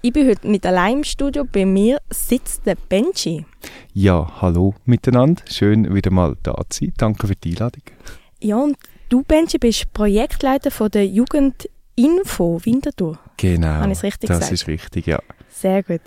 Ich 0.00 0.12
bin 0.12 0.28
heute 0.28 0.48
nicht 0.48 0.64
allein 0.64 0.98
im 0.98 1.04
Studio. 1.04 1.44
Bei 1.44 1.66
mir 1.66 1.98
sitzt 2.08 2.66
der 2.66 2.76
Benji. 2.76 3.44
Ja, 3.92 4.30
hallo 4.40 4.74
miteinander. 4.84 5.42
Schön, 5.50 5.92
wieder 5.92 6.12
mal 6.12 6.36
da 6.44 6.54
zu 6.68 6.84
sein. 6.84 6.92
Danke 6.96 7.26
für 7.26 7.34
die 7.34 7.50
Einladung. 7.50 7.82
Ja, 8.40 8.56
und 8.58 8.76
du, 9.08 9.24
Benji, 9.24 9.58
bist 9.58 9.92
Projektleiter 9.92 10.70
von 10.70 10.88
der 10.92 11.04
Jugendinfo 11.04 12.60
Winterthur. 12.62 13.18
Genau. 13.38 13.66
Habe 13.66 13.90
ich 13.90 13.98
es 13.98 14.04
richtig 14.04 14.28
das 14.28 14.38
gesagt? 14.38 14.52
ist 14.52 14.68
richtig, 14.68 15.06
ja. 15.06 15.18
Sehr 15.48 15.82
gut. 15.82 16.02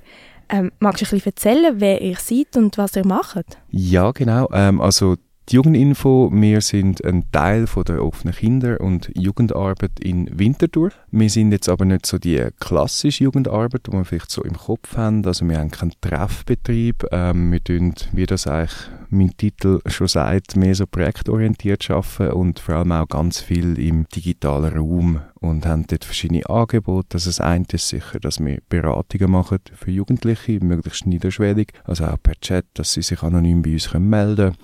Ähm, 0.47 0.71
magst 0.79 1.01
du 1.01 1.05
ein 1.07 1.09
bisschen 1.09 1.33
erzählen, 1.33 1.75
wer 1.79 2.01
ihr 2.01 2.15
seid 2.15 2.55
und 2.55 2.77
was 2.77 2.95
ihr 2.95 3.05
macht? 3.05 3.57
Ja, 3.71 4.11
genau. 4.11 4.47
Ähm, 4.53 4.79
also 4.79 5.17
die 5.49 5.55
Jugendinfo, 5.55 6.29
wir 6.31 6.61
sind 6.61 7.03
ein 7.03 7.25
Teil 7.31 7.67
von 7.67 7.83
der 7.83 8.03
offenen 8.03 8.33
Kinder- 8.33 8.79
und 8.79 9.11
Jugendarbeit 9.15 9.99
in 9.99 10.29
Winterthur. 10.37 10.91
Wir 11.09 11.29
sind 11.29 11.51
jetzt 11.51 11.67
aber 11.67 11.83
nicht 11.83 12.05
so 12.05 12.17
die 12.19 12.47
klassische 12.59 13.23
Jugendarbeit, 13.25 13.87
die 13.87 13.91
wir 13.91 14.05
vielleicht 14.05 14.31
so 14.31 14.43
im 14.43 14.55
Kopf 14.55 14.95
haben. 14.95 15.25
Also 15.25 15.47
wir 15.47 15.59
haben 15.59 15.71
keinen 15.71 15.93
Treffbetrieb. 15.99 17.05
Ähm, 17.11 17.51
wir 17.51 17.63
tun, 17.63 17.95
wie 18.13 18.25
das 18.25 18.47
eigentlich 18.47 18.77
mein 19.09 19.35
Titel 19.35 19.81
schon 19.87 20.07
sagt, 20.07 20.55
mehr 20.55 20.73
so 20.73 20.87
projektorientiert 20.87 21.89
arbeiten 21.91 22.31
und 22.31 22.59
vor 22.59 22.75
allem 22.75 22.93
auch 22.93 23.07
ganz 23.07 23.41
viel 23.41 23.77
im 23.77 24.07
digitalen 24.07 24.77
Raum 24.77 25.21
und 25.41 25.65
haben 25.65 25.85
dort 25.87 26.05
verschiedene 26.05 26.49
Angebote. 26.49 27.15
Also 27.15 27.29
das 27.29 27.41
eine 27.41 27.65
ist 27.73 27.89
sicher, 27.89 28.19
dass 28.19 28.39
wir 28.39 28.59
Beratungen 28.69 29.31
machen 29.31 29.59
für 29.73 29.91
Jugendliche, 29.91 30.63
möglichst 30.63 31.07
niederschwellig, 31.07 31.73
also 31.83 32.05
auch 32.05 32.17
per 32.23 32.39
Chat, 32.39 32.65
dass 32.75 32.93
sie 32.93 33.01
sich 33.01 33.21
anonym 33.21 33.63
bei 33.63 33.73
uns 33.73 33.93
melden 33.93 34.35
können. 34.35 34.55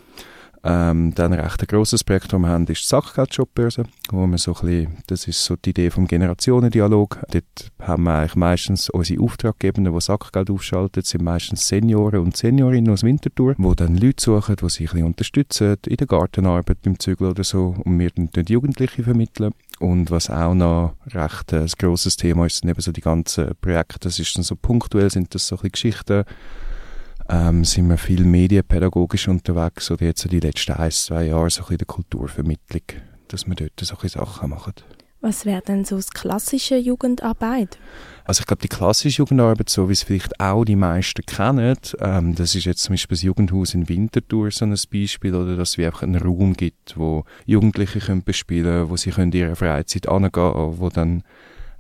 Ähm, 0.67 1.13
dann 1.15 1.31
ein 1.31 1.39
recht 1.39 1.65
grosses 1.67 2.03
Projekt, 2.03 2.33
das 2.33 2.39
wir 2.39 2.49
haben, 2.49 2.67
ist 2.67 2.83
die 2.83 2.87
Sachgeldjobbörse, 2.87 3.83
wo 4.11 4.27
wir 4.27 4.37
so 4.37 4.53
ein 4.55 4.61
bisschen, 4.61 4.97
das 5.07 5.27
ist 5.27 5.45
so 5.45 5.55
die 5.55 5.69
Idee 5.69 5.89
vom 5.89 6.07
Generationendialog. 6.07 7.23
Dort 7.31 7.71
haben 7.79 8.03
wir 8.03 8.15
eigentlich 8.15 8.35
meistens 8.35 8.89
unsere 8.89 9.23
Auftraggebenden, 9.23 9.93
die 9.93 10.01
Sackgeld 10.01 10.49
aufschalten, 10.49 11.03
sind 11.03 11.23
meistens 11.23 11.67
Senioren 11.67 12.19
und 12.19 12.35
Seniorinnen 12.35 12.91
aus 12.91 13.03
Winterthur, 13.03 13.55
die 13.57 13.75
dann 13.75 13.95
Leute 13.95 14.21
suchen, 14.21 14.57
die 14.57 14.69
sie 14.69 14.83
ein 14.83 14.91
bisschen 14.91 15.05
unterstützen, 15.05 15.77
in 15.85 15.95
der 15.95 16.07
Gartenarbeit, 16.07 16.81
beim 16.81 16.99
Zügeln 16.99 17.31
oder 17.31 17.45
so, 17.45 17.75
und 17.85 17.99
wir 17.99 18.11
dann 18.11 18.45
Jugendliche 18.45 19.03
vermitteln. 19.03 19.53
Und 19.79 20.11
was 20.11 20.29
auch 20.29 20.53
noch 20.53 20.95
recht 21.13 21.53
äh, 21.53 21.61
ein 21.61 21.71
grosses 21.77 22.17
Thema 22.17 22.45
ist, 22.45 22.57
sind 22.57 22.69
eben 22.69 22.81
so 22.81 22.91
die 22.91 23.01
ganzen 23.01 23.51
Projekte, 23.61 23.99
das 23.99 24.19
ist 24.19 24.35
dann 24.35 24.43
so 24.43 24.55
punktuell, 24.55 25.09
sind 25.11 25.33
das 25.33 25.47
so 25.47 25.55
ein 25.55 25.69
bisschen 25.69 25.71
Geschichten, 25.71 26.23
ähm, 27.29 27.65
sind 27.65 27.89
wir 27.89 27.97
viel 27.97 28.23
medienpädagogisch 28.23 29.27
unterwegs 29.27 29.91
oder 29.91 30.05
jetzt 30.05 30.21
so 30.21 30.29
die 30.29 30.39
letzten 30.39 30.73
ein, 30.73 30.91
zwei 30.91 31.25
Jahre 31.25 31.49
so 31.49 31.61
ein 31.61 31.63
bisschen 31.63 31.71
in 31.71 31.77
der 31.77 31.87
Kulturvermittlung, 31.87 32.83
dass 33.27 33.47
wir 33.47 33.55
dort 33.55 33.79
so 33.79 33.95
bisschen 33.95 34.21
Sachen 34.21 34.49
machen. 34.49 34.73
Was 35.19 35.45
wäre 35.45 35.61
denn 35.61 35.83
so 35.83 35.95
das 35.95 36.11
klassische 36.11 36.77
Jugendarbeit? 36.77 37.79
Also 38.23 38.41
ich 38.41 38.45
glaube, 38.45 38.61
die 38.61 38.67
klassische 38.67 39.17
Jugendarbeit, 39.17 39.69
so 39.69 39.89
wie 39.89 39.93
es 39.93 40.03
vielleicht 40.03 40.39
auch 40.39 40.63
die 40.63 40.75
meisten 40.75 41.25
kennen, 41.25 41.77
ähm, 41.99 42.35
das 42.35 42.53
ist 42.53 42.65
jetzt 42.65 42.83
zum 42.83 42.93
Beispiel 42.93 43.15
das 43.15 43.23
Jugendhaus 43.23 43.73
in 43.73 43.89
Winterthur 43.89 44.51
so 44.51 44.65
ein 44.65 44.75
Beispiel, 44.91 45.33
oder 45.33 45.55
dass 45.55 45.77
es 45.77 45.83
einfach 45.83 46.03
einen 46.03 46.21
Raum 46.21 46.53
gibt, 46.53 46.97
wo 46.97 47.25
Jugendliche 47.45 47.99
können 47.99 48.23
bespielen, 48.23 48.89
wo 48.89 48.95
sie 48.95 49.09
können 49.09 49.31
in 49.31 49.39
ihrer 49.39 49.55
Freizeit 49.55 50.07
angehen, 50.07 50.79
wo 50.79 50.89
dann 50.89 51.23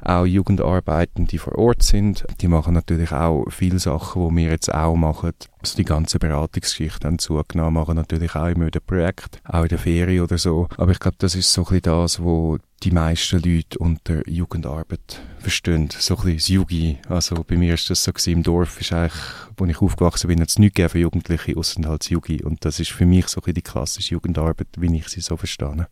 auch 0.03 0.25
Jugendarbeitende, 0.25 1.29
die 1.29 1.37
vor 1.37 1.57
Ort 1.57 1.83
sind, 1.83 2.25
die 2.41 2.47
machen 2.47 2.73
natürlich 2.73 3.11
auch 3.11 3.45
viele 3.49 3.79
Sachen, 3.79 4.29
die 4.29 4.35
wir 4.43 4.51
jetzt 4.51 4.73
auch 4.73 4.95
machen. 4.95 5.33
Also 5.59 5.75
die 5.75 5.85
ganze 5.85 6.19
Beratungsgeschichte 6.19 7.07
haben 7.07 7.19
zugenommen, 7.19 7.73
machen 7.73 7.95
natürlich 7.95 8.35
auch 8.35 8.47
immer 8.47 8.67
wieder 8.67 8.79
Projekte, 8.79 9.39
auch 9.43 9.63
in 9.63 9.69
der 9.69 9.79
Ferien 9.79 10.23
oder 10.23 10.37
so. 10.37 10.67
Aber 10.77 10.91
ich 10.91 10.99
glaube, 10.99 11.17
das 11.19 11.35
ist 11.35 11.51
so 11.51 11.61
ein 11.61 11.65
bisschen 11.65 11.81
das, 11.81 12.21
wo 12.21 12.57
die 12.83 12.91
meisten 12.91 13.41
Leute 13.41 13.79
unter 13.79 14.27
Jugendarbeit 14.29 15.21
verstehen. 15.39 15.89
So 15.89 16.15
ein 16.15 16.21
bisschen 16.21 16.37
das 16.37 16.47
Jugi. 16.47 16.97
Also 17.09 17.43
bei 17.43 17.57
mir 17.57 17.73
ist 17.73 17.89
das 17.89 18.03
so 18.03 18.13
gewesen, 18.13 18.33
im 18.33 18.43
Dorf 18.43 18.79
ist 18.79 18.93
eigentlich, 18.93 19.19
wo 19.57 19.65
ich 19.65 19.81
aufgewachsen 19.81 20.27
bin, 20.27 20.41
hat 20.41 20.49
es 20.49 20.59
nichts 20.59 20.91
für 20.91 20.99
Jugendliche, 20.99 21.57
außer 21.57 21.81
halt 21.87 22.03
das 22.03 22.09
Jugi. 22.09 22.43
Und 22.43 22.63
das 22.65 22.79
ist 22.79 22.91
für 22.91 23.05
mich 23.05 23.27
so 23.27 23.39
ein 23.39 23.41
bisschen 23.41 23.55
die 23.55 23.61
klassische 23.61 24.13
Jugendarbeit, 24.13 24.67
wie 24.77 24.95
ich 24.95 25.07
sie 25.07 25.21
so 25.21 25.37
verstehe. 25.37 25.87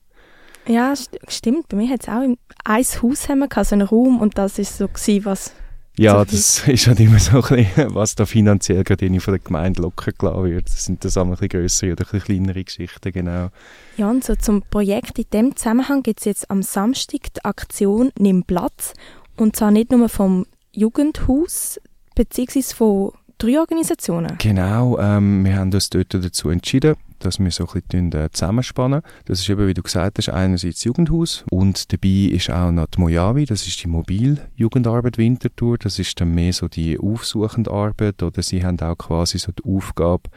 Ja, 0.67 0.95
st 0.95 1.17
stimmt. 1.27 1.67
Bei 1.69 1.77
mir 1.77 1.89
hat 1.89 2.03
es 2.03 2.09
auch 2.09 2.23
im, 2.23 2.37
ein 2.63 2.83
Haus 2.83 3.29
haben 3.29 3.39
wir 3.39 3.47
gehabt, 3.47 3.67
so 3.67 3.75
einen 3.75 3.87
Raum 3.87 4.19
und 4.19 4.37
das 4.37 4.59
ist 4.59 4.77
so 4.77 4.87
gewesen, 4.87 5.25
was 5.25 5.53
Ja, 5.97 6.25
das 6.25 6.67
ist 6.67 6.87
halt 6.87 6.99
immer 6.99 7.19
so 7.19 7.41
ein 7.41 7.65
bisschen, 7.65 7.95
was 7.95 8.15
da 8.15 8.25
finanziell 8.25 8.83
gerade 8.83 9.19
von 9.19 9.33
der 9.33 9.39
Gemeinde 9.39 9.81
locker 9.81 10.11
gelassen 10.11 10.43
wird. 10.43 10.67
Das 10.67 10.85
sind 10.85 11.05
das 11.05 11.17
auch 11.17 11.23
ein 11.23 11.31
bisschen 11.31 11.49
grössere 11.49 11.91
oder 11.93 12.03
ein 12.03 12.11
bisschen 12.11 12.25
kleinere 12.25 12.63
Geschichten, 12.63 13.11
genau. 13.11 13.49
Ja, 13.97 14.09
und 14.09 14.23
so 14.23 14.35
zum 14.35 14.61
Projekt 14.63 15.19
in 15.19 15.25
dem 15.31 15.55
Zusammenhang 15.55 16.03
gibt 16.03 16.19
es 16.19 16.25
jetzt 16.25 16.51
am 16.51 16.63
Samstag 16.63 17.33
die 17.35 17.45
Aktion 17.45 18.11
«Nimm 18.17 18.43
Platz». 18.43 18.93
Und 19.37 19.55
zwar 19.55 19.71
nicht 19.71 19.91
nur 19.91 20.09
vom 20.09 20.45
Jugendhaus, 20.71 21.79
beziehungsweise 22.15 22.75
von 22.75 23.11
drei 23.37 23.59
Organisationen. 23.59 24.37
Genau, 24.37 24.97
ähm, 24.99 25.45
wir 25.45 25.57
haben 25.57 25.73
uns 25.73 25.89
dort 25.89 26.13
dazu 26.13 26.49
entschieden, 26.49 26.95
dass 27.25 27.39
wir 27.39 27.51
so 27.51 27.67
ein 27.67 27.81
bisschen 27.81 28.11
äh, 28.13 28.29
zusammenspannen. 28.31 29.01
Das 29.25 29.39
ist 29.39 29.49
eben, 29.49 29.67
wie 29.67 29.73
du 29.73 29.81
gesagt 29.81 30.17
hast, 30.17 30.29
einerseits 30.29 30.83
Jugendhaus 30.83 31.43
und 31.49 31.91
dabei 31.91 32.29
ist 32.31 32.49
auch 32.49 32.71
noch 32.71 32.87
die 32.87 32.99
Mojavi, 32.99 33.45
das 33.45 33.67
ist 33.67 33.83
die 33.83 33.87
Mobiljugendarbeit 33.87 35.17
Winterthur. 35.17 35.77
Das 35.77 35.99
ist 35.99 36.19
dann 36.21 36.33
mehr 36.33 36.53
so 36.53 36.67
die 36.67 36.97
aufsuchende 36.99 37.71
Arbeit 37.71 38.21
oder 38.23 38.41
sie 38.41 38.63
haben 38.63 38.79
auch 38.79 38.97
quasi 38.97 39.37
so 39.37 39.51
die 39.51 39.63
Aufgabe, 39.65 40.29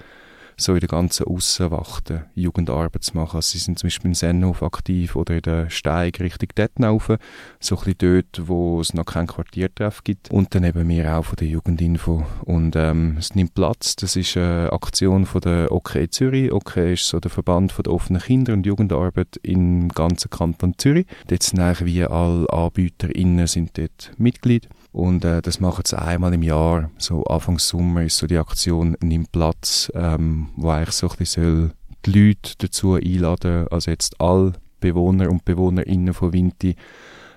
so 0.60 0.74
in 0.74 0.80
der 0.80 0.88
ganzen 0.88 1.26
Aussenwachte 1.26 2.26
Jugendarbeit 2.34 3.04
zu 3.04 3.16
machen. 3.16 3.36
Also 3.36 3.52
sie 3.52 3.58
sind 3.58 3.78
zum 3.78 3.86
Beispiel 3.86 4.08
im 4.08 4.14
Sennhof 4.14 4.62
aktiv 4.62 5.14
oder 5.16 5.36
in 5.36 5.42
der 5.42 5.70
Steig 5.70 6.20
Richtung 6.20 6.48
Dettenaufen, 6.56 7.18
so 7.60 7.76
ein 7.76 7.84
bisschen 7.84 7.98
dort, 7.98 8.48
wo 8.48 8.80
es 8.80 8.92
noch 8.92 9.06
keinen 9.06 9.28
Quartiertreff 9.28 10.02
gibt. 10.02 10.30
Und 10.30 10.54
dann 10.54 10.64
eben 10.64 10.88
wir 10.88 11.16
auch 11.16 11.24
von 11.24 11.36
der 11.36 11.46
Jugendinfo. 11.46 12.26
Und 12.44 12.74
ähm, 12.76 13.16
es 13.18 13.34
nimmt 13.34 13.54
Platz, 13.54 13.96
das 13.96 14.16
ist 14.16 14.36
eine 14.36 14.72
Aktion 14.72 15.26
von 15.26 15.40
der 15.40 15.70
OK 15.70 15.96
Zürich. 16.10 16.52
OK 16.52 16.76
ist 16.76 17.08
so 17.08 17.20
der 17.20 17.30
Verband 17.30 17.72
von 17.72 17.84
der 17.84 17.92
offenen 17.92 18.20
Kinder- 18.20 18.52
und 18.52 18.66
Jugendarbeit 18.66 19.38
im 19.42 19.88
ganzen 19.88 20.30
Kanton 20.30 20.74
Zürich. 20.76 21.06
Dort 21.28 21.42
sind 21.42 21.60
eigentlich 21.60 21.84
wie 21.84 22.04
alle 22.04 22.50
AnbieterInnen 22.50 23.46
sind 23.46 23.78
dort 23.78 24.10
Mitglied. 24.18 24.68
Und 24.92 25.24
äh, 25.24 25.42
das 25.42 25.60
machen 25.60 25.84
sie 25.86 25.98
einmal 25.98 26.34
im 26.34 26.42
Jahr. 26.42 26.90
So 26.98 27.24
Anfang 27.24 27.58
Sommer 27.58 28.04
ist 28.04 28.16
so 28.16 28.26
die 28.26 28.38
Aktion 28.38 28.96
«Nimm 29.00 29.26
Platz», 29.26 29.90
ähm, 29.94 30.48
wo 30.56 30.70
eigentlich 30.70 30.94
so 30.94 31.08
ein 31.08 31.24
soll 31.24 31.72
die 32.06 32.28
Leute 32.28 32.52
dazu 32.58 32.94
einladen, 32.94 33.66
also 33.70 33.90
jetzt 33.90 34.20
alle 34.20 34.52
Bewohner 34.80 35.30
und 35.30 35.44
Bewohnerinnen 35.44 36.14
von 36.14 36.32
Vinti, 36.32 36.76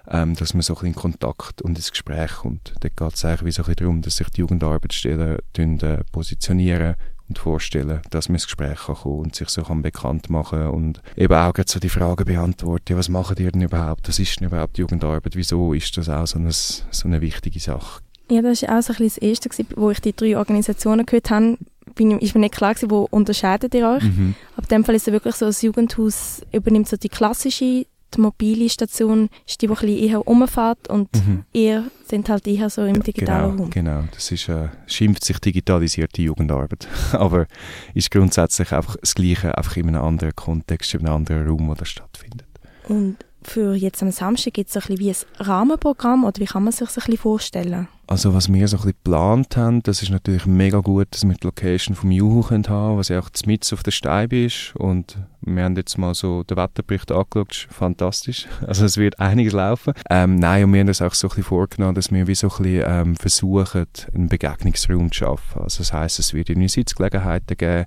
ähm, 0.07 0.35
dass 0.35 0.53
man 0.53 0.62
so 0.62 0.73
ein 0.73 0.75
bisschen 0.75 0.88
in 0.89 0.95
Kontakt 0.95 1.62
und 1.62 1.78
ins 1.78 1.91
Gespräch 1.91 2.31
kommt. 2.31 2.73
Dort 2.79 2.95
geht 2.95 3.13
es 3.13 3.25
eigentlich 3.25 3.45
wie 3.45 3.51
so 3.51 3.63
ein 3.63 3.75
darum, 3.75 4.01
dass 4.01 4.18
sich 4.18 4.29
die 4.29 4.41
Jugendarbeitsstellen 4.41 5.39
äh, 5.57 6.03
positionieren 6.12 6.95
und 7.31 7.40
vorstellen, 7.40 8.02
dass 8.09 8.28
man 8.30 8.36
ins 8.36 8.46
Gespräch 8.46 8.78
kann 8.86 8.96
kommen 8.96 9.19
und 9.19 9.36
sich 9.36 9.50
so 9.50 9.64
kann 9.64 9.81
bekannt 9.81 10.30
machen 10.30 10.68
und 10.68 11.02
eben 11.16 11.34
auch 11.34 11.53
so 11.66 11.80
die 11.80 11.90
Fragen 11.90 12.25
beantworten, 12.25 12.97
was 12.97 13.09
machen 13.09 13.38
ihr 13.40 13.52
denn 13.52 13.62
überhaupt, 13.62 14.08
was 14.08 14.19
ist 14.19 14.40
denn 14.40 14.47
überhaupt 14.47 14.78
Jugendarbeit, 14.78 15.36
wieso 15.36 15.74
ist 15.74 15.96
das 15.97 16.09
auch 16.09 16.28
so 16.28 16.38
eine, 16.38 16.52
so 16.52 16.81
eine 17.06 17.22
wichtige 17.22 17.59
Sache? 17.59 18.02
Ja, 18.30 18.42
das 18.42 18.62
war 18.64 18.78
auch 18.78 18.81
so 18.81 18.94
ein 18.94 18.97
bisschen 18.97 19.08
das 19.08 19.18
Erste, 19.18 19.50
gewesen, 19.50 19.68
wo 19.75 19.92
ich 19.92 20.00
die 20.00 20.16
drei 20.16 20.38
Organisationen 20.38 21.06
gehört 21.06 21.30
habe, 21.31 21.58
bin, 21.96 22.19
ist 22.19 22.36
mir 22.36 22.42
nicht 22.42 22.53
klar 22.53 22.74
gewesen, 22.74 22.92
wo 22.92 23.08
unterscheidet 23.09 23.74
ihr 23.74 23.90
euch. 23.90 24.03
Mhm. 24.03 24.36
Aber 24.56 24.63
in 24.63 24.69
dem 24.69 24.86
Fall 24.86 24.96
ist 24.96 25.08
es 25.08 25.13
wirklich 25.13 25.36
so, 25.36 25.46
das 25.46 25.62
Jugendhaus 25.62 26.42
übernimmt 26.52 26.88
so 26.88 26.98
die 26.98 27.09
klassische, 27.09 27.86
die 28.16 28.22
mobile 28.22 28.70
Station 28.70 29.30
ist 29.48 29.62
die, 29.62 29.68
die 29.68 29.72
ein 29.74 29.76
bisschen 29.80 29.98
eher 30.10 30.18
rumfährt 30.20 30.88
und 30.90 31.10
Mhm. 31.16 31.44
ihr 31.54 31.90
sind 32.06 32.28
halt 32.30 32.48
eher 32.48 32.70
so 32.70 32.84
im 32.84 33.02
digitalen 33.04 33.52
Genau, 33.52 33.64
Raum. 33.64 33.70
genau. 33.70 34.04
Das 34.14 34.32
ist, 34.32 34.50
äh, 34.50 34.68
schimpft 34.88 35.24
sich 35.24 35.40
digitalisierte 35.40 36.22
Jugendarbeit. 36.22 36.88
Aber 37.14 37.48
ist 37.94 38.12
grundsätzlich 38.12 38.72
einfach 38.72 38.96
das 38.98 39.16
Gleiche, 39.16 39.58
einfach 39.58 39.78
in 39.78 39.88
einem 39.88 40.02
anderen 40.04 40.36
Kontext, 40.36 40.94
in 40.94 41.02
einem 41.06 41.16
anderen 41.16 41.48
Raum, 41.48 41.68
wo 41.70 41.74
das 41.76 41.90
stattfindet. 41.90 42.48
Und 42.88 43.18
für 43.44 43.74
jetzt 43.74 44.02
am 44.03 44.12
Samstag 44.12 44.53
gibt 44.53 44.69
es 44.69 44.75
ein 44.75 44.81
bisschen 44.81 45.00
wie 45.00 45.09
ein 45.09 45.46
Rahmenprogramm 45.46 46.24
oder 46.24 46.40
wie 46.40 46.46
kann 46.46 46.63
man 46.63 46.74
sich 46.74 46.88
das 46.88 47.07
ein 47.07 47.18
vorstellen? 47.18 47.88
Also 48.07 48.34
was 48.34 48.52
wir 48.52 48.68
so 48.68 48.75
ein 48.75 48.81
bisschen 48.81 48.97
geplant 49.03 49.56
haben, 49.56 49.83
das 49.83 50.01
ist 50.01 50.10
natürlich 50.10 50.45
mega 50.45 50.80
gut, 50.80 51.07
dass 51.12 51.24
wir 51.24 51.33
die 51.33 51.48
Location 51.48 51.95
vom 51.95 52.12
Juhu 52.12 52.42
können 52.42 52.68
haben, 52.68 52.98
was 52.98 53.07
ja 53.07 53.19
auch 53.19 53.30
mitten 53.45 53.74
auf 53.74 53.83
der 53.83 53.92
Steibe 53.92 54.44
ist 54.45 54.75
und 54.75 55.18
wir 55.39 55.63
haben 55.63 55.75
jetzt 55.75 55.98
mal 55.98 56.13
so 56.13 56.44
den 56.44 56.57
Wetterbericht 56.57 57.12
angeschaut, 57.12 57.68
fantastisch, 57.71 58.48
also 58.68 58.86
es 58.86 58.98
wird 58.98 59.19
einiges 59.19 59.54
laufen. 59.54 59.94
Ähm, 60.10 60.36
nein, 60.36 60.66
und 60.66 60.74
wir 60.74 60.81
haben 60.81 60.88
das 60.88 61.01
auch 61.01 61.13
so 61.13 61.27
ein 61.27 61.30
bisschen 61.30 61.44
vorgenommen, 61.45 61.95
dass 61.95 62.12
wir 62.12 62.27
wie 62.27 62.36
so 62.36 62.48
ein 62.48 62.63
bisschen 62.63 62.83
ähm, 62.86 63.16
versuchen, 63.16 63.86
einen 64.13 64.27
Begegnungsraum 64.27 65.12
zu 65.12 65.19
schaffen. 65.19 65.62
Also 65.62 65.80
das 65.80 65.94
heisst, 65.94 66.19
es 66.19 66.33
wird 66.33 66.50
irgendwie 66.50 66.68
Sitzgelegenheiten 66.68 67.56
geben, 67.56 67.86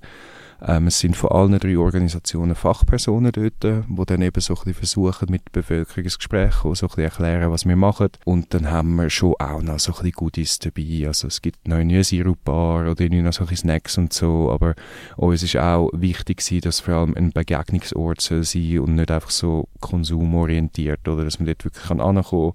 ähm, 0.61 0.87
es 0.87 0.99
sind 0.99 1.15
von 1.15 1.31
allen 1.31 1.59
drei 1.59 1.77
Organisationen 1.77 2.55
Fachpersonen 2.55 3.31
dort, 3.31 3.63
die 3.63 4.05
dann 4.05 4.21
eben 4.21 4.41
so 4.41 4.53
ein 4.53 4.57
bisschen 4.57 4.73
versuchen, 4.73 5.27
mit 5.29 5.43
der 5.47 5.61
Bevölkerung 5.61 6.03
ins 6.05 6.17
Gespräch 6.17 6.53
zu 6.61 6.73
so 6.75 6.85
ein 6.85 6.89
bisschen 6.89 7.03
erklären, 7.03 7.51
was 7.51 7.65
wir 7.65 7.75
machen. 7.75 8.09
Und 8.23 8.53
dann 8.53 8.71
haben 8.71 8.95
wir 8.95 9.09
schon 9.09 9.35
auch 9.39 9.61
noch 9.61 9.79
so 9.79 9.91
ein 9.91 9.95
bisschen 9.95 10.11
Goodies 10.11 10.59
dabei. 10.59 11.07
Also 11.07 11.27
es 11.27 11.41
gibt 11.41 11.67
noch 11.67 11.77
eine 11.77 12.03
Sirup-Bar 12.03 12.89
oder 12.89 13.09
noch 13.09 13.33
so 13.33 13.43
ein 13.43 13.47
bisschen 13.47 13.69
Snacks 13.69 13.97
und 13.97 14.13
so. 14.13 14.51
Aber 14.51 14.75
uns 15.17 15.43
ist 15.43 15.57
auch 15.57 15.89
wichtig 15.93 16.37
gewesen, 16.37 16.61
dass 16.61 16.79
vor 16.79 16.95
allem 16.95 17.15
ein 17.15 17.31
Begegnungsort 17.31 18.21
soll 18.21 18.43
sein 18.43 18.79
und 18.79 18.95
nicht 18.95 19.11
einfach 19.11 19.31
so 19.31 19.67
konsumorientiert 19.81 21.07
oder 21.07 21.25
dass 21.25 21.39
man 21.39 21.47
dort 21.47 21.65
wirklich 21.65 21.85
kann 21.85 22.01
ankommen 22.01 22.53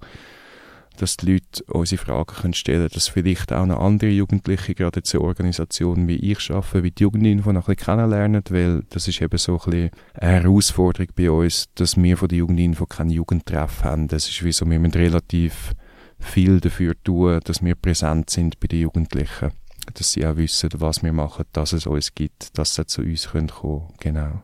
dass 0.97 1.17
die 1.17 1.33
Leute 1.33 1.63
unsere 1.67 2.01
Fragen 2.01 2.33
können 2.33 2.53
stellen 2.53 2.79
können, 2.79 2.93
dass 2.93 3.07
vielleicht 3.07 3.51
auch 3.51 3.65
noch 3.65 3.79
andere 3.79 4.09
Jugendliche, 4.09 4.75
gerade 4.75 4.99
jetzt 4.99 5.13
eine 5.15 5.23
Organisation 5.23 6.07
wie 6.07 6.15
ich 6.15 6.51
arbeite, 6.51 6.83
wie 6.83 6.91
die 6.91 7.03
Jugendinfo 7.03 7.51
noch 7.51 7.67
ein 7.67 7.75
bisschen 7.75 7.97
kennenlernen, 7.97 8.43
weil 8.49 8.83
das 8.89 9.07
ist 9.07 9.21
eben 9.21 9.37
so 9.37 9.53
ein 9.53 9.71
bisschen 9.71 9.91
eine 10.13 10.31
Herausforderung 10.43 11.07
bei 11.15 11.31
uns, 11.31 11.69
dass 11.75 11.97
wir 11.97 12.17
von 12.17 12.27
der 12.27 12.39
Jugendinfo 12.39 12.85
keine 12.85 13.13
Jugendtreff 13.13 13.83
haben. 13.83 14.07
Das 14.07 14.27
ist 14.27 14.43
wie 14.43 14.51
so, 14.51 14.69
wir 14.69 14.79
müssen 14.79 14.93
relativ 14.93 15.73
viel 16.19 16.59
dafür 16.59 16.93
tun, 17.03 17.39
dass 17.43 17.63
wir 17.63 17.75
präsent 17.75 18.29
sind 18.29 18.59
bei 18.59 18.67
den 18.67 18.81
Jugendlichen. 18.81 19.51
Dass 19.93 20.11
sie 20.11 20.25
auch 20.25 20.37
wissen, 20.37 20.69
was 20.75 21.01
wir 21.01 21.11
machen, 21.11 21.45
dass 21.53 21.73
es 21.73 21.87
uns 21.87 22.13
gibt, 22.13 22.57
dass 22.57 22.75
sie 22.75 22.85
zu 22.85 23.01
uns 23.01 23.29
kommen 23.29 23.47
können. 23.47 23.93
Genau. 23.99 24.43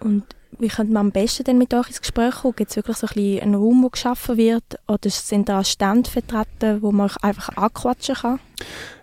Und 0.00 0.24
wie 0.58 0.68
könnte 0.68 0.92
man 0.92 1.06
am 1.06 1.12
besten 1.12 1.44
denn 1.44 1.58
mit 1.58 1.74
euch 1.74 1.88
ins 1.88 2.00
Gespräch 2.00 2.34
kommen? 2.36 2.56
Gibt 2.56 2.70
es 2.70 2.76
wirklich 2.76 2.96
so 2.96 3.06
ein 3.06 3.14
bisschen 3.14 3.42
einen 3.42 3.54
Raum, 3.54 3.82
der 3.82 3.90
geschaffen 3.90 4.36
wird? 4.36 4.64
Oder 4.88 5.10
sind 5.10 5.48
da 5.48 5.64
Stände 5.64 6.10
vertreten, 6.10 6.82
wo 6.82 6.92
man 6.92 7.10
einfach 7.22 7.56
anquatschen 7.56 8.14
kann? 8.14 8.40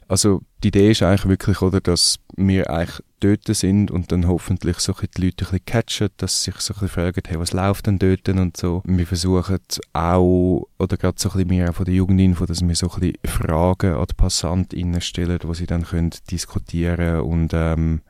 Also 0.07 0.41
die 0.63 0.67
Idee 0.67 0.91
ist 0.91 1.03
eigentlich 1.03 1.27
wirklich, 1.27 1.61
oder, 1.61 1.79
dass 1.79 2.19
wir 2.35 2.69
eigentlich 2.69 3.01
dort 3.21 3.55
sind 3.55 3.91
und 3.91 4.11
dann 4.11 4.27
hoffentlich 4.27 4.79
so 4.79 4.93
die 4.93 5.21
Leute 5.21 5.45
ein 5.45 5.51
bisschen 5.51 5.65
catchen, 5.65 6.09
dass 6.17 6.43
sie 6.43 6.51
sich 6.51 6.59
so 6.59 6.73
ein 6.73 6.81
bisschen 6.81 6.89
fragen, 6.89 7.21
hey, 7.25 7.39
was 7.39 7.53
läuft 7.53 7.87
denn 7.87 7.97
dort 7.97 8.27
und 8.27 8.57
so. 8.57 8.81
Wir 8.85 9.07
versuchen 9.07 9.59
auch, 9.93 10.67
oder 10.77 10.97
gerade 10.97 11.17
so 11.17 11.29
ein 11.29 11.33
bisschen 11.33 11.47
mehr 11.47 11.71
von 11.71 11.85
der 11.85 11.93
Jugendinfo, 11.93 12.45
dass 12.45 12.67
wir 12.67 12.75
so 12.75 12.89
ein 12.91 12.99
bisschen 12.99 13.17
Fragen 13.25 13.93
an 13.93 14.05
die 14.09 14.13
PassantInnen 14.15 15.01
stellen, 15.01 15.39
wo 15.43 15.53
sie 15.53 15.65
dann 15.65 15.83
können 15.83 16.11
diskutieren 16.29 17.21
und 17.21 17.53
ähm, 17.53 18.01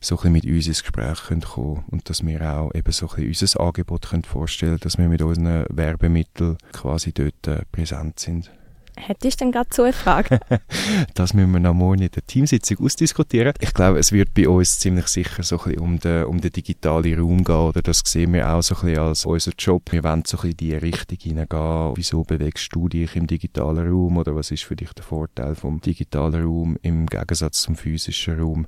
so 0.00 0.18
ein 0.20 0.32
mit 0.32 0.44
uns 0.44 0.66
ins 0.66 0.82
Gespräch 0.82 1.24
können 1.24 1.42
kommen 1.42 1.84
und 1.90 2.08
dass 2.08 2.24
wir 2.24 2.42
auch 2.42 2.74
eben 2.74 2.92
so 2.92 3.08
ein 3.10 3.26
unser 3.26 3.60
Angebot 3.60 4.08
können 4.10 4.24
vorstellen 4.24 4.78
dass 4.80 4.98
wir 4.98 5.08
mit 5.08 5.22
unseren 5.22 5.64
Werbemitteln 5.70 6.58
quasi 6.72 7.12
dort 7.12 7.46
äh, 7.46 7.62
präsent 7.70 8.18
sind. 8.18 8.50
Hättest 8.96 9.40
du 9.40 9.44
denn 9.44 9.52
gerade 9.52 9.70
so 9.72 9.82
eine 9.82 9.92
Frage? 9.92 10.38
das 11.14 11.34
müssen 11.34 11.50
wir 11.50 11.58
noch 11.58 11.74
morgen 11.74 12.02
in 12.02 12.10
der 12.10 12.24
Teamsitzung 12.24 12.78
ausdiskutieren. 12.78 13.52
Ich 13.60 13.74
glaube, 13.74 13.98
es 13.98 14.12
wird 14.12 14.32
bei 14.34 14.48
uns 14.48 14.78
ziemlich 14.78 15.08
sicher 15.08 15.42
so 15.42 15.58
ein 15.58 15.64
bisschen 15.64 15.80
um 15.80 15.98
den, 15.98 16.24
um 16.24 16.40
den 16.40 16.52
digitalen 16.52 17.18
Raum 17.18 17.42
gehen, 17.42 17.56
oder 17.56 17.82
das 17.82 18.02
sehen 18.04 18.32
wir 18.32 18.48
auch 18.48 18.62
so 18.62 18.76
ein 18.76 18.82
bisschen 18.82 18.98
als 18.98 19.26
unser 19.26 19.52
Job. 19.58 19.90
Wir 19.90 20.04
wollen 20.04 20.22
so 20.24 20.36
ein 20.38 20.42
bisschen 20.42 20.50
in 20.50 20.56
die 20.56 20.74
Richtung 20.74 21.18
hineingehen. 21.20 21.92
Wieso 21.96 22.22
bewegst 22.22 22.68
du 22.72 22.88
dich 22.88 23.16
im 23.16 23.26
digitalen 23.26 23.88
Raum, 23.88 24.16
oder 24.16 24.36
was 24.36 24.52
ist 24.52 24.64
für 24.64 24.76
dich 24.76 24.92
der 24.92 25.04
Vorteil 25.04 25.56
vom 25.56 25.80
digitalen 25.80 26.44
Raum 26.44 26.78
im 26.82 27.06
Gegensatz 27.06 27.62
zum 27.62 27.74
physischen 27.74 28.40
Raum? 28.40 28.66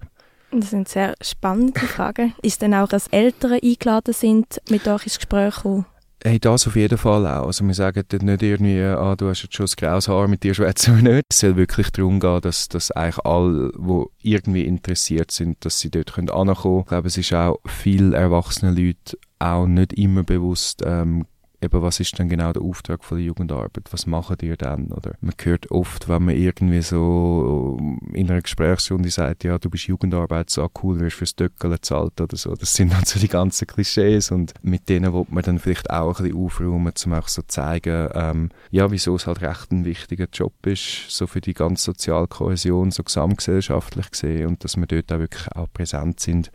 Das 0.61 0.70
sind 0.70 0.88
sehr 0.88 1.14
spannende 1.20 1.81
Fragen. 1.81 2.35
Ist 2.43 2.62
denn 2.62 2.75
auch, 2.75 2.88
dass 2.88 3.08
Eltern 3.08 3.58
eingeladen 3.62 4.14
sind, 4.14 4.61
mit 4.70 4.87
euch 4.88 5.05
ins 5.05 5.19
Gespräch 5.19 5.56
kommen? 5.56 5.87
Hey, 6.25 6.41
das 6.41 6.67
auf 6.67 6.75
jeden 6.75 6.99
Fall 6.99 7.26
auch. 7.26 7.47
Also 7.47 7.64
wir 7.64 7.75
sagen 7.75 8.03
dort 8.08 8.23
nicht 8.23 8.43
irgendwie, 8.43 8.81
ah, 8.82 9.14
du 9.14 9.29
hast 9.29 9.43
jetzt 9.43 9.55
schon 9.55 9.64
das 9.64 9.76
graues 9.76 10.08
Haar, 10.08 10.26
mit 10.26 10.43
dir 10.43 10.55
schwätzen 10.55 10.97
wir 10.97 11.12
nicht. 11.12 11.26
Es 11.31 11.38
soll 11.38 11.56
wirklich 11.56 11.91
darum 11.93 12.19
gehen, 12.19 12.41
dass, 12.41 12.69
dass 12.69 12.91
eigentlich 12.91 13.25
alle, 13.25 13.70
die 13.76 14.31
irgendwie 14.32 14.64
interessiert 14.64 15.31
sind, 15.31 15.64
dass 15.64 15.79
sie 15.79 15.91
dort 15.91 16.14
können 16.14 16.31
ankommen 16.31 16.56
können. 16.56 16.81
Ich 16.81 16.87
glaube, 16.87 17.08
es 17.08 17.19
ist 17.19 17.32
auch 17.32 17.58
vielen 17.67 18.12
erwachsenen 18.12 18.76
Leuten 18.76 19.19
auch 19.38 19.67
nicht 19.67 19.93
immer 19.93 20.25
bewusst, 20.25 20.82
ähm, 20.85 21.26
eben, 21.67 21.83
was 21.83 22.01
ist 22.01 22.19
denn 22.19 22.29
genau 22.29 22.53
der 22.53 22.63
Auftrag 22.63 23.05
von 23.05 23.19
der 23.19 23.27
Jugendarbeit? 23.27 23.85
Was 23.91 24.07
machen 24.07 24.37
die 24.41 24.57
dann? 24.57 24.93
Oder 24.93 25.13
man 25.21 25.35
hört 25.43 25.71
oft, 25.71 26.09
wenn 26.09 26.25
man 26.25 26.37
irgendwie 26.37 26.83
so 26.83 27.79
in 28.13 28.31
einer 28.31 28.41
Gesprächsrunde 28.41 29.11
sagt, 29.11 29.45
ja, 29.45 29.59
du 29.59 29.69
bist 29.69 29.85
Jugendarbeit, 29.85 30.51
so 30.51 30.69
cool, 30.83 31.01
wirst 31.01 31.17
fürs 31.17 31.37
Döckeln 31.37 31.77
zahlt 31.83 32.21
oder 32.21 32.37
so. 32.37 32.55
Das 32.55 32.75
sind 32.75 32.93
dann 32.95 33.05
so 33.05 33.21
die 33.21 33.29
ganzen 33.29 33.67
Klischees 33.67 34.31
und 34.31 34.55
mit 34.63 34.89
denen 34.89 35.13
wird 35.13 35.31
man 35.31 35.43
dann 35.43 35.59
vielleicht 35.59 35.91
auch 35.91 36.19
ein 36.19 36.25
bisschen 36.25 36.45
aufräumen, 36.45 36.93
um 37.05 37.13
auch 37.13 37.29
so 37.29 37.43
zeigen, 37.43 38.09
ähm, 38.15 38.51
ja, 38.71 38.91
wieso 38.91 39.17
es 39.17 39.27
halt 39.27 39.43
recht 39.43 39.71
ein 39.73 39.85
wichtiger 39.85 40.27
Job 40.33 40.55
ist, 40.67 41.11
so 41.11 41.27
für 41.27 41.41
die 41.41 41.55
ganze 41.55 41.85
Sozialkohäsion, 41.85 42.91
so 42.91 43.03
gesamtgesellschaftlich 43.03 44.11
gesehen 44.11 44.49
und 44.49 44.65
dass 44.65 44.77
wir 44.77 44.87
dort 44.87 45.13
auch 45.13 45.19
wirklich 45.19 45.53
auch 45.55 45.73
präsent 45.73 46.21
sind 46.21 46.51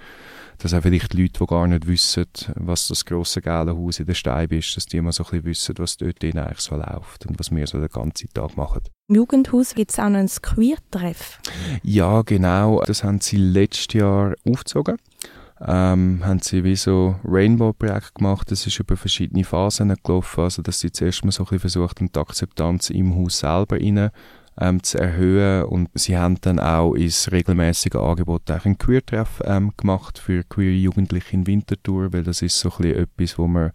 dass 0.61 0.73
auch 0.73 0.81
vielleicht 0.81 1.13
Leute, 1.13 1.39
die 1.39 1.45
gar 1.45 1.67
nicht 1.67 1.87
wissen, 1.87 2.25
was 2.55 2.87
das 2.87 3.05
grosse 3.05 3.41
gelbe 3.41 3.75
Haus 3.75 3.99
in 3.99 4.05
der 4.05 4.13
Steib 4.13 4.51
ist, 4.51 4.75
dass 4.77 4.85
die 4.85 5.00
mal 5.01 5.11
so 5.11 5.23
ein 5.23 5.29
bisschen 5.29 5.45
wissen, 5.45 5.75
was 5.77 5.97
dort 5.97 6.23
eigentlich 6.23 6.59
so 6.59 6.75
läuft 6.75 7.25
und 7.25 7.39
was 7.39 7.51
wir 7.51 7.67
so 7.67 7.79
den 7.79 7.89
ganzen 7.89 8.29
Tag 8.33 8.57
machen. 8.57 8.81
Im 9.07 9.15
Jugendhaus 9.15 9.75
gibt 9.75 9.91
es 9.91 9.99
auch 9.99 10.09
noch 10.09 10.19
ein 10.19 10.27
Queer-Treff. 10.29 11.39
Ja, 11.83 12.21
genau. 12.21 12.81
Das 12.85 13.03
haben 13.03 13.21
sie 13.21 13.37
letztes 13.37 13.93
Jahr 13.93 14.33
aufgezogen. 14.45 14.97
Ähm, 15.63 16.21
haben 16.25 16.39
sie 16.39 16.63
wie 16.63 16.75
so 16.75 17.15
Rainbow-Projekt 17.23 18.15
gemacht. 18.15 18.49
Das 18.49 18.65
ist 18.65 18.79
über 18.79 18.97
verschiedene 18.97 19.43
Phasen 19.43 19.93
gelaufen. 20.03 20.43
Also, 20.43 20.61
dass 20.61 20.79
sie 20.79 20.91
zuerst 20.91 21.23
mal 21.23 21.31
so 21.31 21.43
ein 21.43 21.45
bisschen 21.45 21.59
versucht 21.59 21.99
haben, 21.99 22.11
die 22.11 22.19
Akzeptanz 22.19 22.89
im 22.89 23.15
Haus 23.15 23.39
selber 23.39 23.75
rein 23.75 24.09
ähm, 24.59 24.81
zu 24.81 24.97
erhöhen. 24.97 25.65
Und 25.65 25.89
sie 25.93 26.17
haben 26.17 26.41
dann 26.41 26.59
auch 26.59 26.93
ins 26.95 27.31
regelmäßige 27.31 27.95
Angebot 27.95 28.49
auch 28.49 28.65
ein 28.65 28.77
Queer-Treff 28.77 29.41
ähm, 29.45 29.73
gemacht 29.77 30.17
für 30.17 30.43
queer 30.43 30.73
Jugendliche 30.73 31.33
in 31.33 31.47
Winterthur, 31.47 32.11
weil 32.11 32.23
das 32.23 32.41
ist 32.41 32.59
so 32.59 32.69
ein 32.69 32.77
bisschen 32.77 33.03
etwas, 33.03 33.37
wo 33.37 33.47
man 33.47 33.71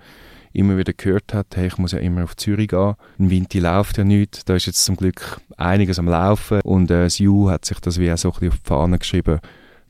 immer 0.56 0.76
wieder 0.76 0.93
gehört 0.93 1.35
hat, 1.35 1.56
hey, 1.56 1.67
ich 1.67 1.79
muss 1.79 1.93
ja 1.93 1.99
immer 1.99 2.25
auf 2.25 2.37
Zürich 2.37 2.69
gehen. 2.69 2.94
In 3.19 3.31
Winti 3.31 3.61
läuft 3.61 3.99
ja 3.99 4.05
nichts. 4.05 4.44
Da 4.44 4.55
ist 4.55 4.67
jetzt 4.67 4.85
zum 4.85 4.97
Glück 4.97 5.41
einiges 5.56 5.99
am 5.99 6.08
Laufen. 6.08 6.61
Und 6.62 6.91
äh, 6.91 7.05
das 7.05 7.19
Ju 7.19 7.50
hat 7.50 7.64
sich 7.64 7.79
das 7.81 7.99
wie 7.99 8.11
auch 8.11 8.19
so 8.19 8.29
ein 8.29 8.32
bisschen 8.32 8.49
auf 8.49 8.58
die 8.58 8.69
Fahne 8.69 8.99
geschrieben, 8.99 9.41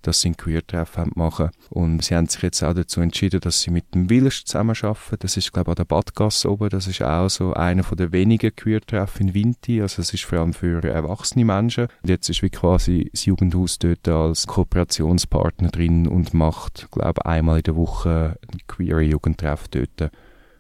dass 0.03 0.21
sie 0.21 0.31
ein 0.31 0.37
Queer-Treff 0.37 0.99
machen 1.15 1.51
Und 1.71 2.05
sie 2.05 2.15
haben 2.15 2.29
sich 2.29 2.43
jetzt 2.43 2.63
auch 2.63 2.75
dazu 2.75 3.01
entschieden, 3.01 3.41
dass 3.41 3.61
sie 3.61 3.71
mit 3.71 3.95
dem 3.95 4.09
Willers 4.11 4.45
zusammenarbeiten. 4.45 5.17
Das 5.21 5.37
ist, 5.37 5.53
glaube 5.53 5.71
ich, 5.71 5.73
an 5.73 5.77
der 5.77 5.85
Badgasse 5.85 6.51
oben. 6.51 6.69
Das 6.69 6.87
ist 6.87 7.03
auch 7.03 7.29
so 7.29 7.55
einer 7.55 7.83
der 7.83 8.13
wenigen 8.13 8.55
Queer-Treff 8.55 9.21
in 9.21 9.35
Vinti. 9.35 9.81
Also 9.81 10.03
es 10.03 10.13
ist 10.13 10.25
vor 10.25 10.41
allem 10.41 10.53
für 10.53 10.83
erwachsene 10.83 11.45
Menschen. 11.45 11.89
Und 12.03 12.09
jetzt 12.09 12.29
ist 12.29 12.43
wie 12.43 12.51
quasi 12.51 13.09
das 13.13 13.25
Jugendhaus 13.25 13.79
dort 13.79 14.07
als 14.09 14.47
Kooperationspartner 14.47 15.71
drin 15.71 16.07
und 16.07 16.35
macht, 16.35 16.89
glaube 16.91 17.21
ich, 17.25 17.27
einmal 17.27 17.59
in 17.59 17.65
der 17.65 17.77
Woche 17.77 18.37
ein 18.53 18.61
queer 18.67 19.01
Jugendtreff 19.01 19.69
dort. 19.69 20.11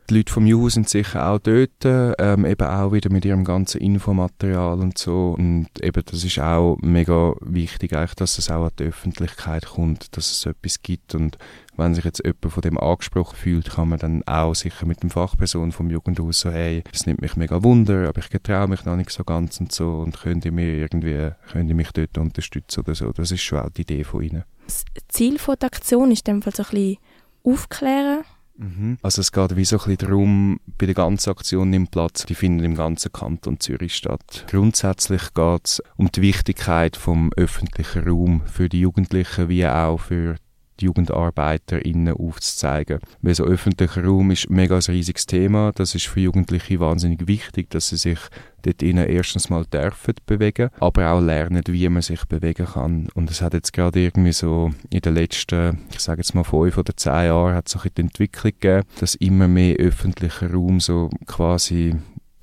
Die 0.08 0.18
Leute 0.18 0.32
vom 0.32 0.46
Juhu 0.46 0.68
sind 0.68 0.88
sicher 0.88 1.28
auch 1.28 1.40
dort, 1.40 1.84
ähm, 1.84 2.44
eben 2.44 2.66
auch 2.66 2.92
wieder 2.92 3.10
mit 3.10 3.24
ihrem 3.24 3.44
ganzen 3.44 3.80
Infomaterial 3.80 4.78
und 4.78 4.96
so. 4.96 5.34
Und 5.36 5.68
eben, 5.82 6.02
das 6.04 6.22
ist 6.22 6.38
auch 6.38 6.76
mega 6.80 7.34
wichtig, 7.40 7.92
eigentlich, 7.92 8.14
dass 8.14 8.38
es 8.38 8.48
auch 8.48 8.66
an 8.66 8.70
die 8.78 8.84
Öffentlichkeit 8.84 9.66
kommt, 9.66 10.16
dass 10.16 10.30
es 10.30 10.46
etwas 10.46 10.82
gibt. 10.82 11.16
Und 11.16 11.38
wenn 11.76 11.94
sich 11.94 12.04
jetzt 12.04 12.24
jemand 12.24 12.52
von 12.52 12.60
dem 12.60 12.78
angesprochen 12.78 13.36
fühlt, 13.36 13.70
kann 13.70 13.88
man 13.88 13.98
dann 13.98 14.22
auch 14.28 14.54
sicher 14.54 14.86
mit 14.86 15.02
dem 15.02 15.10
Fachperson 15.10 15.72
vom 15.72 15.90
Jugendhaus 15.90 16.38
so, 16.38 16.52
hey, 16.52 16.84
es 16.92 17.06
nimmt 17.06 17.20
mich 17.20 17.34
mega 17.34 17.64
Wunder, 17.64 18.08
aber 18.08 18.20
ich 18.20 18.30
getraue 18.30 18.68
mich 18.68 18.84
noch 18.84 18.96
nicht 18.96 19.10
so 19.10 19.24
ganz 19.24 19.58
und 19.58 19.72
so 19.72 19.98
und 19.98 20.20
könnt 20.20 20.44
ihr 20.44 20.52
mir 20.52 20.72
irgendwie, 20.72 21.30
könnt 21.50 21.68
ihr 21.68 21.74
mich 21.74 21.90
dort 21.90 22.16
unterstützen 22.16 22.80
oder 22.80 22.94
so. 22.94 23.10
Das 23.10 23.32
ist 23.32 23.42
schon 23.42 23.58
auch 23.58 23.70
die 23.70 23.82
Idee 23.82 24.04
von 24.04 24.22
ihnen. 24.22 24.44
Das 24.66 24.84
Ziel 25.08 25.40
von 25.40 25.56
der 25.60 25.66
Aktion 25.66 26.12
ist 26.12 26.28
in 26.28 26.36
dem 26.36 26.42
Fall 26.42 26.54
so 26.54 26.62
ein 26.62 26.70
bisschen 26.70 26.98
aufklären 27.42 28.24
Mhm. 28.58 28.98
Also 29.02 29.20
es 29.20 29.32
geht 29.32 29.56
wie 29.56 29.64
so 29.64 29.76
ein 29.76 29.84
bisschen 29.84 29.98
darum, 29.98 30.60
bei 30.78 30.86
der 30.86 30.94
ganzen 30.94 31.30
Aktion 31.30 31.72
im 31.72 31.88
Platz, 31.88 32.24
die 32.26 32.34
finden 32.34 32.64
im 32.64 32.74
ganzen 32.74 33.12
Kanton 33.12 33.60
Zürich 33.60 33.94
statt. 33.94 34.46
Grundsätzlich 34.48 35.34
geht 35.34 35.66
es 35.66 35.82
um 35.96 36.10
die 36.10 36.22
Wichtigkeit 36.22 36.96
vom 36.96 37.32
öffentlichen 37.36 38.08
Raum 38.08 38.42
für 38.46 38.68
die 38.68 38.80
Jugendlichen 38.80 39.48
wie 39.48 39.66
auch 39.66 39.98
für 40.00 40.36
die 40.80 40.86
JugendarbeiterInnen 40.86 42.14
aufzuzeigen. 42.14 43.00
Weil 43.22 43.34
so 43.34 43.44
öffentlicher 43.44 44.04
Raum 44.04 44.30
ist 44.30 44.50
mega 44.50 44.76
ein 44.76 44.82
riesiges 44.82 45.26
Thema. 45.26 45.72
Das 45.74 45.94
ist 45.94 46.06
für 46.06 46.20
Jugendliche 46.20 46.80
wahnsinnig 46.80 47.26
wichtig, 47.26 47.70
dass 47.70 47.88
sie 47.88 47.96
sich 47.96 48.18
dort 48.62 48.82
erstens 48.82 49.48
mal 49.48 49.64
dürfen 49.64 50.14
bewegen, 50.26 50.70
aber 50.80 51.10
auch 51.10 51.20
lernen, 51.20 51.62
wie 51.68 51.88
man 51.88 52.02
sich 52.02 52.24
bewegen 52.24 52.66
kann. 52.66 53.08
Und 53.14 53.30
es 53.30 53.40
hat 53.40 53.54
jetzt 53.54 53.72
gerade 53.72 54.00
irgendwie 54.00 54.32
so 54.32 54.72
in 54.90 55.00
den 55.00 55.14
letzten, 55.14 55.78
ich 55.92 56.00
sage 56.00 56.20
jetzt 56.20 56.34
mal 56.34 56.44
fünf 56.44 56.76
oder 56.76 56.96
zehn 56.96 57.26
Jahren, 57.26 57.54
hat 57.54 57.72
es 57.72 57.80
die 57.80 58.00
Entwicklung 58.00 58.52
gegeben, 58.58 58.82
dass 58.98 59.14
immer 59.14 59.48
mehr 59.48 59.76
öffentlicher 59.76 60.52
Raum 60.52 60.80
so 60.80 61.10
quasi 61.26 61.94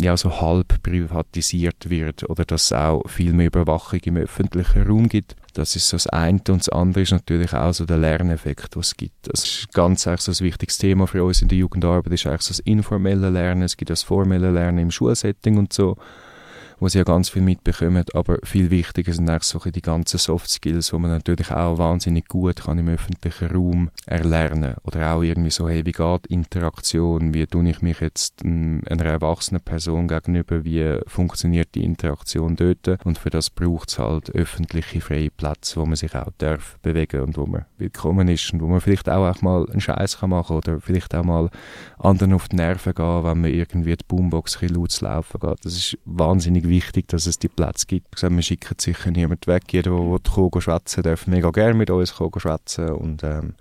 ja, 0.02 0.18
so 0.18 0.42
halb 0.42 0.82
privatisiert 0.84 1.90
wird 1.90 2.30
oder 2.30 2.46
dass 2.46 2.66
es 2.66 2.74
auch 2.74 3.08
viel 3.08 3.34
mehr 3.34 3.48
Überwachung 3.48 4.00
im 4.04 4.18
öffentlichen 4.18 4.84
Raum 4.84 5.08
gibt. 5.08 5.36
Das 5.54 5.76
ist 5.76 5.94
das 5.94 6.08
eine. 6.08 6.40
Und 6.50 6.62
das 6.62 6.70
andere 6.70 7.02
ist 7.04 7.12
natürlich 7.12 7.54
auch 7.54 7.74
so 7.74 7.86
der 7.86 7.98
Lerneffekt, 7.98 8.76
was 8.76 8.88
es 8.88 8.98
gibt. 8.98 9.28
Das 9.28 9.44
ist 9.44 9.74
ganz 9.74 10.04
so 10.04 10.10
ein 10.10 10.40
wichtiges 10.40 10.78
Thema 10.78 11.08
für 11.08 11.24
uns 11.24 11.42
in 11.42 11.48
der 11.48 11.58
Jugendarbeit, 11.58 12.12
ist 12.12 12.26
eigentlich 12.26 12.42
so 12.42 12.52
das 12.52 12.60
informelle 12.60 13.30
Lernen, 13.30 13.62
es 13.62 13.78
gibt 13.78 13.90
das 13.90 14.04
formelle 14.04 14.52
Lernen 14.52 14.80
im 14.80 14.92
Schulsetting 14.92 15.58
und 15.58 15.72
so 15.72 15.98
wo 16.84 16.90
sie 16.90 16.98
ja 16.98 17.06
ganz 17.06 17.30
viel 17.30 17.42
mitbekommen, 17.42 18.04
aber 18.14 18.40
viel 18.44 18.70
wichtiger 18.70 19.14
sind 19.14 19.30
eigentlich 19.30 19.44
so 19.44 19.58
die 19.60 19.82
ganzen 19.82 20.18
Soft 20.18 20.50
Skills, 20.50 20.92
wo 20.92 21.00
man 21.00 21.12
natürlich 21.12 21.50
auch 21.50 21.78
wahnsinnig 21.78 22.28
gut 22.28 22.58
kann 22.58 22.78
im 22.78 22.90
öffentlichen 22.90 23.48
Raum 23.48 23.90
erlernen 24.06 24.76
oder 24.84 25.14
auch 25.14 25.22
irgendwie 25.22 25.50
so, 25.50 25.70
hey, 25.70 25.86
wie 25.86 25.94
geht 25.94 26.28
Interaktion, 26.28 27.34
wie 27.34 27.48
tue 27.48 27.70
ich 27.70 27.82
mich 27.82 28.02
jetzt 28.02 28.44
einer 28.44 29.06
erwachsenen 29.06 29.62
Person 29.62 30.10
gegenüber, 30.10 30.66
wie 30.66 31.00
funktioniert 31.08 31.70
die 31.74 31.86
Interaktion 31.86 32.58
dort? 32.58 33.06
Und 33.06 33.18
für 33.18 33.30
das 33.30 33.50
braucht 33.50 33.90
es 33.90 34.00
halt 34.00 34.36
öffentliche 34.36 35.00
freie 35.00 35.32
Plätze, 35.32 35.80
wo 35.80 35.86
man 35.86 35.96
sich 35.96 36.14
auch 36.14 36.32
darf 36.38 36.78
bewegen 36.82 37.22
und 37.22 37.38
wo 37.38 37.46
man 37.46 37.64
willkommen 37.78 38.28
ist 38.28 38.52
und 38.52 38.62
wo 38.62 38.68
man 38.68 38.82
vielleicht 38.82 39.08
auch, 39.08 39.26
auch 39.26 39.42
mal 39.42 39.66
einen 39.70 39.80
Scheiß 39.80 40.20
kann 40.20 40.32
machen 40.32 40.58
oder 40.58 40.82
vielleicht 40.82 41.16
auch 41.16 41.24
mal 41.24 41.50
anderen 41.98 42.34
auf 42.34 42.50
die 42.50 42.58
Nerven 42.58 42.94
gehen, 42.94 43.24
wenn 43.24 43.40
man 43.40 43.52
irgendwie 43.54 43.96
die 43.96 44.06
Boombox 44.06 44.62
ein 44.62 44.68
laut 44.68 44.92
zu 44.92 45.06
laufen 45.06 45.40
geht. 45.40 45.64
Das 45.64 45.78
ist 45.78 45.98
wahnsinnig 46.04 46.73
wichtig, 46.74 47.08
dass 47.08 47.28
es 47.28 47.38
die 47.38 47.48
Plätze 47.48 47.86
gibt. 47.86 48.08
Ich 48.16 48.22
sage, 48.22 48.36
wir 48.36 48.42
schicken 48.42 48.76
sicher 48.80 49.12
niemand 49.12 49.46
weg. 49.48 49.64
Jeder, 49.72 49.92
der 49.92 50.32
kommen 50.32 50.62
schwätzen 50.62 51.04
darf 51.04 51.28
mega 51.28 51.52
gerne 51.52 51.76
mit 51.76 51.90
uns 51.90 52.16
kommen 52.16 52.40
schwätzen 52.40 52.90
und 52.90 53.24
ähm, 53.24 53.54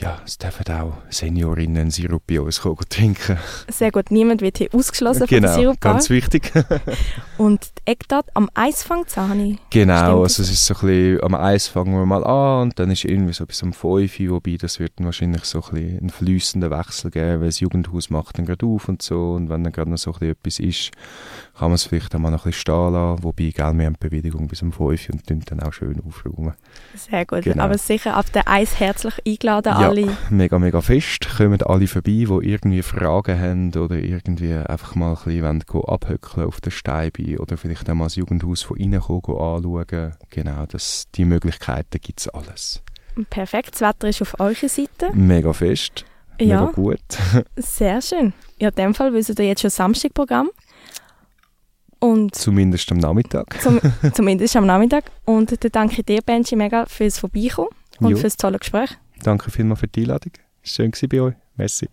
ja, 0.00 0.18
es 0.24 0.38
dürfen 0.38 0.64
auch 0.72 0.92
Seniorinnen 1.10 1.90
Sirup 1.90 2.22
bei 2.26 2.40
uns 2.40 2.62
trinken. 2.88 3.36
Sehr 3.68 3.90
gut, 3.90 4.10
niemand 4.10 4.42
wird 4.42 4.58
hier 4.58 4.68
ausgeschlossen 4.72 5.26
genau, 5.26 5.48
von 5.48 5.56
der 5.56 5.62
Sirup. 5.62 5.80
ganz 5.80 6.08
wichtig. 6.08 6.52
Und 7.38 7.64
die 7.78 7.90
Eckdaten 7.92 8.30
am 8.34 8.48
Eis 8.54 8.82
fängt 8.82 9.16
an, 9.18 9.58
Genau, 9.70 10.22
also 10.22 10.42
es 10.42 10.50
ist 10.50 10.66
so 10.66 10.74
ein 10.74 10.80
bisschen, 10.80 11.22
am 11.24 11.34
Eis 11.34 11.68
fangen 11.68 11.94
wir 11.94 12.06
mal 12.06 12.24
an 12.24 12.62
und 12.62 12.78
dann 12.78 12.90
ist 12.90 13.04
irgendwie 13.04 13.32
so 13.32 13.46
bis 13.46 13.62
um 13.62 13.72
5 13.72 14.20
Uhr, 14.20 14.30
wobei 14.30 14.56
das 14.56 14.80
wird 14.80 14.92
wahrscheinlich 14.98 15.44
so 15.44 15.58
ein 15.58 15.70
bisschen 15.70 15.98
einen 15.98 16.10
fließenden 16.10 16.70
Wechsel 16.70 17.10
geben, 17.10 17.40
weil 17.40 17.48
das 17.48 17.60
Jugendhaus 17.60 18.10
macht 18.10 18.38
dann 18.38 18.46
gerade 18.46 18.66
auf 18.66 18.88
und 18.88 19.02
so 19.02 19.34
und 19.34 19.48
wenn 19.48 19.62
dann 19.62 19.72
gerade 19.72 19.90
noch 19.90 19.98
so 19.98 20.10
ein 20.10 20.18
bisschen 20.18 20.30
etwas 20.32 20.58
ist, 20.58 20.90
kann 21.56 21.68
man 21.68 21.74
es 21.74 21.84
vielleicht 21.84 22.14
auch 22.14 22.18
mal 22.18 22.30
noch 22.30 22.44
ein 22.44 22.50
bisschen 22.50 22.60
stehen 22.60 22.92
lassen, 22.92 23.22
wobei, 23.22 23.52
gell, 23.54 23.78
wir 23.78 23.86
haben 23.86 23.94
die 23.94 24.08
Bewilligung 24.08 24.48
bis 24.48 24.62
um 24.62 24.72
5 24.72 24.80
Uhr 24.80 24.96
und 25.12 25.50
dann 25.50 25.60
auch 25.60 25.72
schön 25.72 26.02
aufräumen. 26.06 26.54
Sehr 26.94 27.24
gut, 27.24 27.42
genau. 27.42 27.64
aber 27.64 27.78
sicher 27.78 28.16
ab 28.16 28.32
der 28.32 28.48
Eis 28.48 28.80
herzlich 28.80 29.14
eingeladen 29.26 29.74
ja 29.80 29.87
alle. 29.88 30.16
mega, 30.30 30.58
mega 30.58 30.80
fest. 30.80 31.28
Kommen 31.36 31.62
alle 31.62 31.86
vorbei, 31.86 32.26
die 32.28 32.38
irgendwie 32.42 32.82
Fragen 32.82 33.38
haben 33.38 33.74
oder 33.74 33.96
irgendwie 33.96 34.54
einfach 34.54 34.94
mal 34.94 35.16
ein 35.24 35.24
bisschen 35.24 35.84
abhöckeln 35.84 36.46
auf 36.46 36.60
der 36.60 36.70
Steibe 36.70 37.38
oder 37.38 37.56
vielleicht 37.56 37.88
einmal 37.88 38.06
das 38.06 38.16
Jugendhaus 38.16 38.62
von 38.62 38.76
innen 38.76 39.00
anschauen. 39.00 40.14
Genau, 40.30 40.66
das, 40.66 41.08
die 41.14 41.24
Möglichkeiten 41.24 41.98
gibt 42.00 42.20
es 42.20 42.28
alles. 42.28 42.82
Perfekt, 43.30 43.74
das 43.74 43.80
Wetter 43.80 44.08
ist 44.08 44.22
auf 44.22 44.38
eurer 44.38 44.68
Seite. 44.68 45.10
Mega 45.12 45.52
fest. 45.52 46.04
Ja. 46.40 46.60
Mega 46.60 46.72
gut. 46.72 47.00
Sehr 47.56 48.00
schön. 48.00 48.32
Ja, 48.58 48.68
in 48.68 48.74
dem 48.74 48.94
Fall 48.94 49.12
wissen 49.12 49.34
ihr 49.38 49.46
jetzt 49.46 49.62
schon 49.62 49.70
Samstagprogramm. 49.70 50.50
Und 52.00 52.34
zumindest 52.34 52.92
am 52.92 52.98
Nachmittag. 52.98 53.60
Zum, 53.60 53.80
zumindest 54.12 54.54
am 54.56 54.66
Nachmittag. 54.66 55.10
Und 55.24 55.64
dann 55.64 55.72
danke 55.72 56.00
ich 56.00 56.06
dir, 56.06 56.22
Benji, 56.22 56.54
mega 56.54 56.86
fürs 56.86 57.18
Vorbeikommen 57.18 57.70
und 58.00 58.10
jo. 58.10 58.16
fürs 58.16 58.36
tolle 58.36 58.58
Gespräch. 58.58 58.96
Danke 59.22 59.50
vielmals 59.50 59.80
für 59.80 59.88
die 59.88 60.02
Einladung. 60.02 60.32
Schön 60.62 60.92
war 60.92 61.08
bei 61.08 61.20
euch. 61.20 61.34
Merci. 61.56 61.88